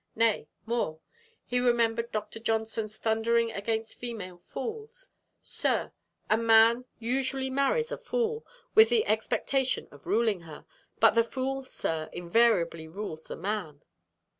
[0.15, 0.99] Nay, more.
[1.45, 2.39] He remembered Dr.
[2.39, 5.11] Johnson's thundering against female fools:
[5.43, 5.91] "Sir,
[6.27, 8.43] a man usually marries a fool,
[8.73, 10.65] with the expectation of ruling her;
[10.99, 13.83] but the fool, sir, invariably rules the man."